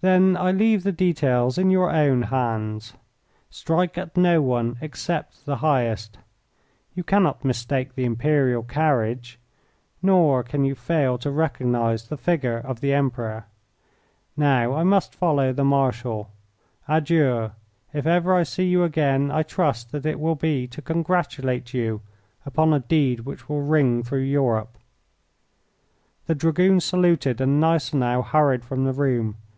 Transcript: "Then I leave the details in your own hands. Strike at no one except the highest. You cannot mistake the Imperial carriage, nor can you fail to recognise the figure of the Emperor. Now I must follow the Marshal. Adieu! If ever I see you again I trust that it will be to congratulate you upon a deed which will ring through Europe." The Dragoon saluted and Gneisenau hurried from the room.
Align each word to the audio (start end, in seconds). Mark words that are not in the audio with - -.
"Then 0.00 0.34
I 0.38 0.52
leave 0.52 0.82
the 0.84 0.92
details 0.92 1.58
in 1.58 1.68
your 1.68 1.90
own 1.90 2.22
hands. 2.22 2.94
Strike 3.50 3.98
at 3.98 4.16
no 4.16 4.40
one 4.40 4.78
except 4.80 5.44
the 5.44 5.56
highest. 5.56 6.16
You 6.94 7.04
cannot 7.04 7.44
mistake 7.44 7.94
the 7.94 8.06
Imperial 8.06 8.62
carriage, 8.62 9.38
nor 10.00 10.42
can 10.42 10.64
you 10.64 10.74
fail 10.74 11.18
to 11.18 11.30
recognise 11.30 12.08
the 12.08 12.16
figure 12.16 12.56
of 12.56 12.80
the 12.80 12.94
Emperor. 12.94 13.44
Now 14.34 14.72
I 14.72 14.82
must 14.82 15.14
follow 15.14 15.52
the 15.52 15.64
Marshal. 15.66 16.30
Adieu! 16.88 17.50
If 17.92 18.06
ever 18.06 18.34
I 18.34 18.44
see 18.44 18.64
you 18.66 18.82
again 18.84 19.30
I 19.30 19.42
trust 19.42 19.92
that 19.92 20.06
it 20.06 20.18
will 20.18 20.36
be 20.36 20.66
to 20.68 20.80
congratulate 20.80 21.74
you 21.74 22.00
upon 22.46 22.72
a 22.72 22.80
deed 22.80 23.20
which 23.20 23.50
will 23.50 23.60
ring 23.60 24.02
through 24.02 24.20
Europe." 24.22 24.78
The 26.24 26.34
Dragoon 26.34 26.80
saluted 26.80 27.42
and 27.42 27.60
Gneisenau 27.62 28.22
hurried 28.22 28.64
from 28.64 28.84
the 28.86 28.94
room. 28.94 29.36